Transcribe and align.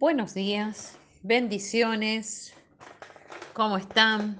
Buenos 0.00 0.34
días, 0.34 0.96
bendiciones, 1.24 2.54
¿cómo 3.52 3.76
están? 3.76 4.38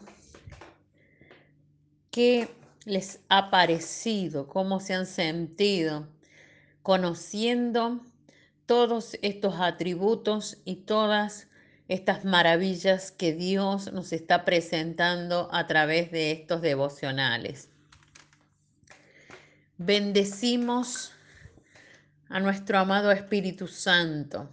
¿Qué 2.12 2.48
les 2.84 3.19
ha 3.29 3.50
parecido? 3.50 4.46
¿Cómo 4.46 4.79
se 4.79 4.94
han 4.94 5.04
sentido 5.04 6.06
conociendo 6.82 8.06
todos 8.66 9.18
estos 9.21 9.56
atributos 9.58 10.58
y 10.65 10.76
todas 10.76 11.49
estas 11.88 12.25
maravillas 12.25 13.11
que 13.11 13.33
Dios 13.33 13.93
nos 13.93 14.13
está 14.13 14.45
presentando 14.45 15.49
a 15.51 15.67
través 15.67 16.12
de 16.12 16.30
estos 16.30 16.62
devocionales? 16.62 17.69
Bendecimos 19.77 21.11
a 22.29 22.38
nuestro 22.38 22.79
amado 22.79 23.11
Espíritu 23.11 23.66
Santo 23.66 24.48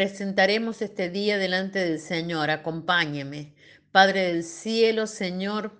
Presentaremos 0.00 0.80
este 0.80 1.10
día 1.10 1.36
delante 1.36 1.78
del 1.78 2.00
Señor. 2.00 2.48
Acompáñeme. 2.48 3.52
Padre 3.92 4.32
del 4.32 4.44
cielo, 4.44 5.06
Señor, 5.06 5.78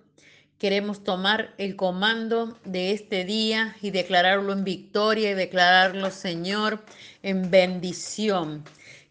queremos 0.59 1.03
tomar 1.03 1.55
el 1.57 1.75
comando 1.75 2.59
de 2.67 2.93
este 2.93 3.25
día 3.25 3.75
y 3.81 3.93
declararlo 3.93 4.53
en 4.53 4.63
victoria 4.63 5.31
y 5.31 5.35
declararlo, 5.35 6.11
Señor, 6.11 6.85
en 7.23 7.51
bendición. 7.51 8.63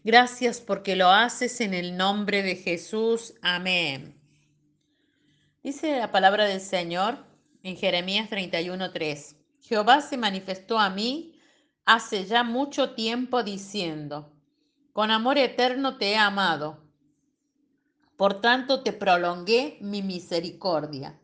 Gracias 0.04 0.60
porque 0.60 0.94
lo 0.94 1.08
haces 1.08 1.60
en 1.60 1.74
el 1.74 1.96
nombre 1.96 2.44
de 2.44 2.54
Jesús. 2.54 3.34
Amén. 3.42 4.14
Dice 5.64 5.98
la 5.98 6.12
palabra 6.12 6.44
del 6.44 6.60
Señor 6.60 7.26
en 7.64 7.76
Jeremías 7.76 8.30
31:3. 8.30 9.34
Jehová 9.60 10.02
se 10.02 10.16
manifestó 10.16 10.78
a 10.78 10.88
mí 10.88 11.34
hace 11.84 12.26
ya 12.26 12.44
mucho 12.44 12.90
tiempo 12.90 13.42
diciendo, 13.42 14.36
con 14.92 15.10
amor 15.10 15.38
eterno 15.38 15.98
te 15.98 16.12
he 16.12 16.16
amado. 16.16 16.78
Por 18.16 18.40
tanto 18.40 18.82
te 18.82 18.92
prolongué 18.92 19.78
mi 19.80 20.02
misericordia. 20.02 21.18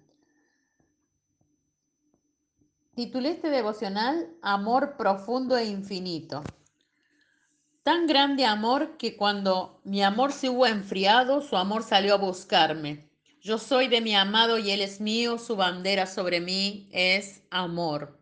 Titulé 2.95 3.33
este 3.33 3.51
devocional 3.51 4.31
Amor 4.41 4.97
profundo 4.97 5.59
e 5.59 5.67
infinito. 5.67 6.43
Tan 7.83 8.07
grande 8.07 8.47
amor 8.47 8.97
que 8.97 9.17
cuando 9.17 9.83
mi 9.85 10.03
amor 10.03 10.33
se 10.33 10.49
hubo 10.49 10.67
enfriado, 10.67 11.43
su 11.43 11.57
amor 11.57 11.83
salió 11.83 12.15
a 12.15 12.19
buscarme. 12.19 13.11
Yo 13.43 13.59
soy 13.59 13.89
de 13.89 14.01
mi 14.01 14.15
amado 14.15 14.59
y 14.59 14.71
él 14.71 14.81
es 14.81 15.01
mío, 15.01 15.39
su 15.39 15.57
bandera 15.57 16.07
sobre 16.07 16.41
mí 16.41 16.89
es 16.91 17.43
amor. 17.51 18.19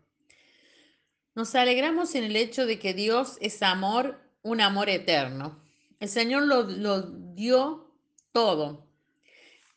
Nos 1.33 1.55
alegramos 1.55 2.13
en 2.15 2.25
el 2.25 2.35
hecho 2.35 2.65
de 2.65 2.77
que 2.77 2.93
Dios 2.93 3.37
es 3.41 3.63
amor 3.63 4.24
un 4.45 4.61
amor 4.61 4.89
eterno. 4.89 5.59
El 5.99 6.07
Señor 6.07 6.43
lo, 6.43 7.01
dio 7.33 7.91
todo 8.31 8.87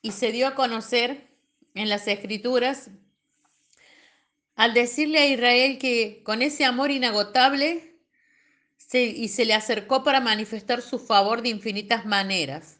y 0.02 0.12
se 0.12 0.30
dio 0.30 0.46
a 0.46 0.54
conocer 0.54 1.26
en 1.74 1.88
las 1.88 2.06
escrituras 2.06 2.90
al 4.56 4.74
decirle 4.74 5.20
a 5.20 5.26
Israel 5.26 5.78
que 5.78 6.22
con 6.22 6.42
ese 6.42 6.66
amor 6.66 6.90
inagotable 6.90 7.96
y 8.92 9.28
se 9.28 9.44
le 9.46 9.54
acercó 9.54 10.04
para 10.04 10.20
manifestar 10.20 10.82
su 10.82 10.98
favor 10.98 11.40
de 11.40 11.48
infinitas 11.48 12.04
maneras. 12.04 12.78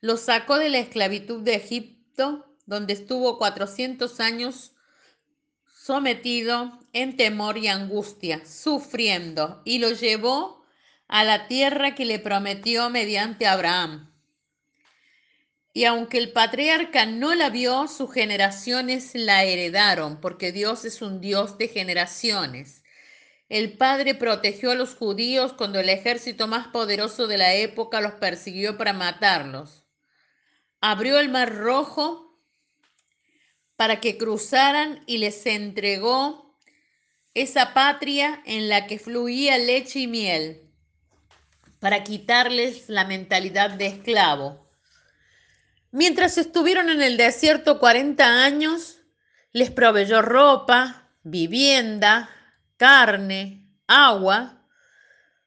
Lo 0.00 0.16
sacó 0.16 0.58
de 0.58 0.70
la 0.70 0.78
esclavitud 0.78 1.42
de 1.42 1.54
Egipto, 1.54 2.46
donde 2.66 2.94
estuvo 2.94 3.38
400 3.38 4.18
años 4.18 4.72
sometido 5.66 6.80
en 6.92 7.16
temor 7.16 7.58
y 7.58 7.68
angustia, 7.68 8.44
sufriendo, 8.44 9.62
y 9.64 9.78
lo 9.78 9.90
llevó 9.90 10.57
a 11.08 11.24
la 11.24 11.48
tierra 11.48 11.94
que 11.94 12.04
le 12.04 12.18
prometió 12.18 12.90
mediante 12.90 13.46
Abraham. 13.46 14.12
Y 15.72 15.84
aunque 15.84 16.18
el 16.18 16.32
patriarca 16.32 17.06
no 17.06 17.34
la 17.34 17.50
vio, 17.50 17.88
sus 17.88 18.12
generaciones 18.12 19.12
la 19.14 19.44
heredaron, 19.44 20.20
porque 20.20 20.52
Dios 20.52 20.84
es 20.84 21.00
un 21.00 21.20
Dios 21.20 21.56
de 21.56 21.68
generaciones. 21.68 22.82
El 23.48 23.78
padre 23.78 24.14
protegió 24.14 24.70
a 24.70 24.74
los 24.74 24.94
judíos 24.94 25.54
cuando 25.54 25.80
el 25.80 25.88
ejército 25.88 26.46
más 26.46 26.68
poderoso 26.68 27.26
de 27.26 27.38
la 27.38 27.54
época 27.54 28.02
los 28.02 28.12
persiguió 28.14 28.76
para 28.76 28.92
matarlos. 28.92 29.84
Abrió 30.80 31.18
el 31.18 31.30
mar 31.30 31.54
rojo 31.54 32.38
para 33.76 34.00
que 34.00 34.18
cruzaran 34.18 35.02
y 35.06 35.18
les 35.18 35.46
entregó 35.46 36.58
esa 37.32 37.72
patria 37.72 38.42
en 38.44 38.68
la 38.68 38.86
que 38.86 38.98
fluía 38.98 39.56
leche 39.56 40.00
y 40.00 40.06
miel 40.06 40.67
para 41.80 42.04
quitarles 42.04 42.88
la 42.88 43.04
mentalidad 43.04 43.70
de 43.70 43.86
esclavo. 43.86 44.68
Mientras 45.90 46.36
estuvieron 46.38 46.90
en 46.90 47.02
el 47.02 47.16
desierto 47.16 47.78
40 47.78 48.44
años, 48.44 48.98
les 49.52 49.70
proveyó 49.70 50.22
ropa, 50.22 51.10
vivienda, 51.22 52.30
carne, 52.76 53.66
agua. 53.86 54.62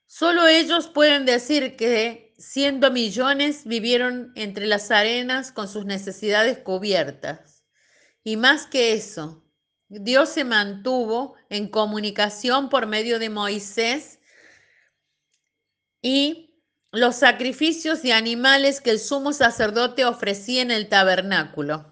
Solo 0.08 0.48
ellos 0.48 0.88
pueden 0.88 1.26
decir 1.26 1.76
que, 1.76 2.34
siendo 2.38 2.92
millones, 2.92 3.66
vivieron 3.66 4.32
entre 4.36 4.66
las 4.66 4.90
arenas 4.90 5.52
con 5.52 5.68
sus 5.68 5.86
necesidades 5.86 6.58
cubiertas. 6.58 7.64
Y 8.24 8.38
más 8.38 8.66
que 8.66 8.94
eso, 8.94 9.44
Dios 9.90 10.30
se 10.30 10.44
mantuvo 10.44 11.36
en 11.50 11.68
comunicación 11.68 12.70
por 12.70 12.88
medio 12.88 13.20
de 13.20 13.30
Moisés 13.30 14.20
y 16.02 16.52
los 16.92 17.16
sacrificios 17.16 18.02
de 18.02 18.14
animales 18.14 18.82
que 18.82 18.90
el 18.90 19.00
sumo 19.00 19.34
sacerdote 19.34 20.06
ofrecía 20.06 20.62
en 20.62 20.72
el 20.72 20.90
tabernáculo. 20.90 21.90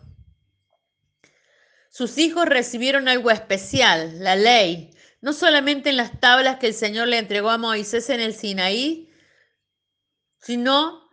Sus 1.90 2.18
hijos 2.18 2.46
recibieron 2.46 3.08
algo 3.08 3.32
especial, 3.32 4.20
la 4.20 4.36
ley, 4.36 4.92
no 5.22 5.34
solamente 5.34 5.90
en 5.90 5.98
las 5.98 6.20
tablas 6.20 6.58
que 6.58 6.68
el 6.68 6.74
Señor 6.74 7.08
le 7.08 7.18
entregó 7.18 7.50
a 7.50 7.58
Moisés 7.58 8.10
en 8.10 8.20
el 8.20 8.34
Sinaí, 8.34 9.10
sino 10.40 11.10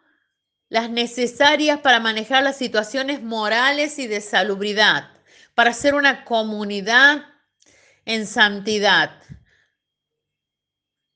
las 0.68 0.90
necesarias 0.90 1.80
para 1.80 2.00
manejar 2.00 2.42
las 2.42 2.56
situaciones 2.56 3.22
morales 3.22 3.98
y 3.98 4.06
de 4.06 4.20
salubridad, 4.20 5.10
para 5.54 5.72
ser 5.72 5.94
una 5.94 6.24
comunidad 6.24 7.24
en 8.04 8.26
santidad. 8.26 9.22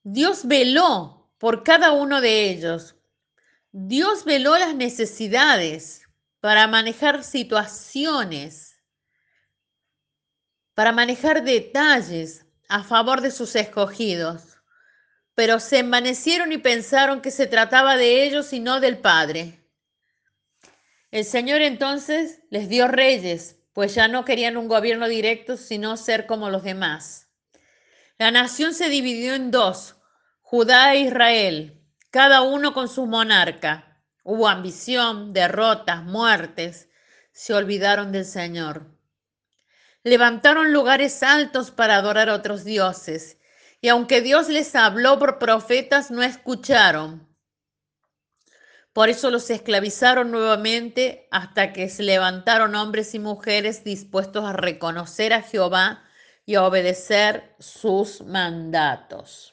Dios 0.02 0.46
veló 0.46 1.19
por 1.40 1.64
cada 1.64 1.92
uno 1.92 2.20
de 2.20 2.50
ellos. 2.50 2.96
Dios 3.72 4.24
veló 4.26 4.58
las 4.58 4.74
necesidades 4.74 6.02
para 6.38 6.66
manejar 6.66 7.24
situaciones, 7.24 8.76
para 10.74 10.92
manejar 10.92 11.42
detalles 11.42 12.44
a 12.68 12.84
favor 12.84 13.22
de 13.22 13.30
sus 13.30 13.56
escogidos, 13.56 14.58
pero 15.34 15.60
se 15.60 15.78
envanecieron 15.78 16.52
y 16.52 16.58
pensaron 16.58 17.22
que 17.22 17.30
se 17.30 17.46
trataba 17.46 17.96
de 17.96 18.22
ellos 18.22 18.52
y 18.52 18.60
no 18.60 18.78
del 18.78 18.98
Padre. 18.98 19.64
El 21.10 21.24
Señor 21.24 21.62
entonces 21.62 22.42
les 22.50 22.68
dio 22.68 22.86
reyes, 22.86 23.56
pues 23.72 23.94
ya 23.94 24.08
no 24.08 24.26
querían 24.26 24.58
un 24.58 24.68
gobierno 24.68 25.08
directo, 25.08 25.56
sino 25.56 25.96
ser 25.96 26.26
como 26.26 26.50
los 26.50 26.64
demás. 26.64 27.28
La 28.18 28.30
nación 28.30 28.74
se 28.74 28.90
dividió 28.90 29.34
en 29.34 29.50
dos, 29.50 29.96
Judá 30.50 30.94
e 30.94 31.02
Israel, 31.02 31.80
cada 32.10 32.42
uno 32.42 32.74
con 32.74 32.88
su 32.88 33.06
monarca. 33.06 34.02
Hubo 34.24 34.48
ambición, 34.48 35.32
derrotas, 35.32 36.02
muertes. 36.02 36.88
Se 37.30 37.54
olvidaron 37.54 38.10
del 38.10 38.24
Señor. 38.24 38.84
Levantaron 40.02 40.72
lugares 40.72 41.22
altos 41.22 41.70
para 41.70 41.94
adorar 41.94 42.28
a 42.28 42.34
otros 42.34 42.64
dioses. 42.64 43.38
Y 43.80 43.90
aunque 43.90 44.22
Dios 44.22 44.48
les 44.48 44.74
habló 44.74 45.20
por 45.20 45.38
profetas, 45.38 46.10
no 46.10 46.20
escucharon. 46.20 47.28
Por 48.92 49.08
eso 49.08 49.30
los 49.30 49.50
esclavizaron 49.50 50.32
nuevamente 50.32 51.28
hasta 51.30 51.72
que 51.72 51.88
se 51.88 52.02
levantaron 52.02 52.74
hombres 52.74 53.14
y 53.14 53.20
mujeres 53.20 53.84
dispuestos 53.84 54.44
a 54.44 54.52
reconocer 54.52 55.32
a 55.32 55.42
Jehová 55.42 56.02
y 56.44 56.56
a 56.56 56.64
obedecer 56.64 57.54
sus 57.60 58.22
mandatos. 58.22 59.52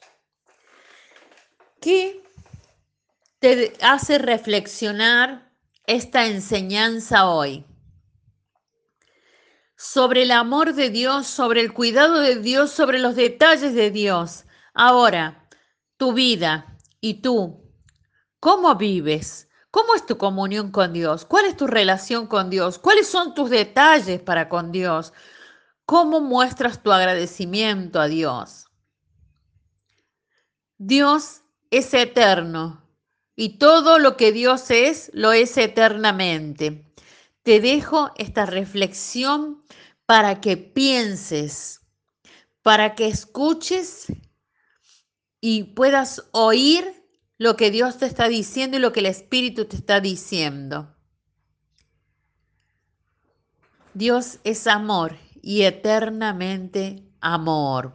¿Qué 1.80 2.24
te 3.38 3.72
hace 3.80 4.18
reflexionar 4.18 5.52
esta 5.86 6.26
enseñanza 6.26 7.28
hoy? 7.28 7.64
Sobre 9.76 10.22
el 10.22 10.32
amor 10.32 10.74
de 10.74 10.90
Dios, 10.90 11.28
sobre 11.28 11.60
el 11.60 11.72
cuidado 11.72 12.18
de 12.18 12.40
Dios, 12.40 12.72
sobre 12.72 12.98
los 12.98 13.14
detalles 13.14 13.74
de 13.74 13.92
Dios. 13.92 14.44
Ahora, 14.74 15.48
tu 15.96 16.12
vida 16.12 16.76
y 17.00 17.22
tú, 17.22 17.62
¿cómo 18.40 18.74
vives? 18.74 19.48
¿Cómo 19.70 19.94
es 19.94 20.04
tu 20.04 20.18
comunión 20.18 20.72
con 20.72 20.92
Dios? 20.92 21.24
¿Cuál 21.24 21.44
es 21.44 21.56
tu 21.56 21.68
relación 21.68 22.26
con 22.26 22.50
Dios? 22.50 22.80
¿Cuáles 22.80 23.06
son 23.06 23.34
tus 23.34 23.50
detalles 23.50 24.20
para 24.20 24.48
con 24.48 24.72
Dios? 24.72 25.12
¿Cómo 25.84 26.20
muestras 26.20 26.82
tu 26.82 26.90
agradecimiento 26.90 28.00
a 28.00 28.08
Dios? 28.08 28.66
Dios 30.78 31.42
es 31.70 31.92
eterno 31.94 32.82
y 33.36 33.58
todo 33.58 33.98
lo 33.98 34.16
que 34.16 34.32
Dios 34.32 34.70
es, 34.70 35.10
lo 35.14 35.32
es 35.32 35.56
eternamente. 35.56 36.84
Te 37.42 37.60
dejo 37.60 38.10
esta 38.16 38.46
reflexión 38.46 39.62
para 40.06 40.40
que 40.40 40.56
pienses, 40.56 41.80
para 42.62 42.94
que 42.94 43.06
escuches 43.06 44.06
y 45.40 45.64
puedas 45.74 46.24
oír 46.32 46.98
lo 47.38 47.56
que 47.56 47.70
Dios 47.70 47.98
te 47.98 48.06
está 48.06 48.28
diciendo 48.28 48.76
y 48.76 48.80
lo 48.80 48.92
que 48.92 49.00
el 49.00 49.06
Espíritu 49.06 49.66
te 49.66 49.76
está 49.76 50.00
diciendo. 50.00 50.94
Dios 53.94 54.38
es 54.44 54.66
amor 54.66 55.16
y 55.42 55.62
eternamente 55.62 57.04
amor. 57.20 57.94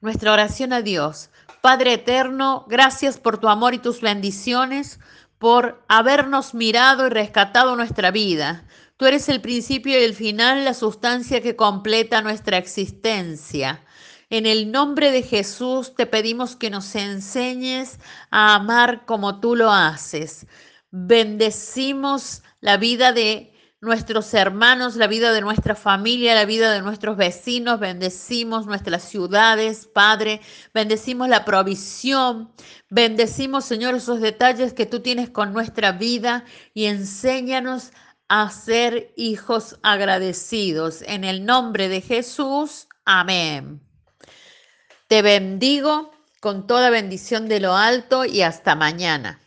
Nuestra 0.00 0.32
oración 0.32 0.72
a 0.72 0.82
Dios. 0.82 1.30
Padre 1.62 1.94
eterno, 1.94 2.66
gracias 2.68 3.18
por 3.18 3.38
tu 3.38 3.48
amor 3.48 3.74
y 3.74 3.78
tus 3.78 4.00
bendiciones, 4.00 5.00
por 5.38 5.82
habernos 5.88 6.54
mirado 6.54 7.06
y 7.06 7.10
rescatado 7.10 7.76
nuestra 7.76 8.10
vida. 8.10 8.64
Tú 8.98 9.06
eres 9.06 9.28
el 9.28 9.40
principio 9.40 9.98
y 9.98 10.04
el 10.04 10.14
final, 10.14 10.64
la 10.64 10.74
sustancia 10.74 11.40
que 11.40 11.56
completa 11.56 12.20
nuestra 12.22 12.58
existencia. 12.58 13.82
En 14.28 14.44
el 14.44 14.70
nombre 14.70 15.12
de 15.12 15.22
Jesús 15.22 15.94
te 15.94 16.06
pedimos 16.06 16.56
que 16.56 16.68
nos 16.68 16.94
enseñes 16.94 17.98
a 18.30 18.54
amar 18.54 19.06
como 19.06 19.40
tú 19.40 19.56
lo 19.56 19.70
haces. 19.70 20.46
Bendecimos 20.90 22.42
la 22.60 22.76
vida 22.76 23.12
de 23.12 23.55
nuestros 23.86 24.34
hermanos, 24.34 24.96
la 24.96 25.06
vida 25.06 25.32
de 25.32 25.40
nuestra 25.40 25.74
familia, 25.74 26.34
la 26.34 26.44
vida 26.44 26.72
de 26.72 26.82
nuestros 26.82 27.16
vecinos, 27.16 27.80
bendecimos 27.80 28.66
nuestras 28.66 29.04
ciudades, 29.04 29.86
Padre, 29.86 30.42
bendecimos 30.74 31.28
la 31.28 31.46
provisión, 31.46 32.52
bendecimos, 32.90 33.64
Señor, 33.64 33.94
esos 33.94 34.20
detalles 34.20 34.74
que 34.74 34.84
tú 34.84 35.00
tienes 35.00 35.30
con 35.30 35.52
nuestra 35.54 35.92
vida 35.92 36.44
y 36.74 36.86
enséñanos 36.86 37.92
a 38.28 38.50
ser 38.50 39.12
hijos 39.16 39.78
agradecidos. 39.82 41.02
En 41.02 41.24
el 41.24 41.46
nombre 41.46 41.88
de 41.88 42.00
Jesús, 42.00 42.88
amén. 43.04 43.80
Te 45.06 45.22
bendigo 45.22 46.10
con 46.40 46.66
toda 46.66 46.90
bendición 46.90 47.48
de 47.48 47.60
lo 47.60 47.76
alto 47.76 48.24
y 48.24 48.42
hasta 48.42 48.74
mañana. 48.74 49.40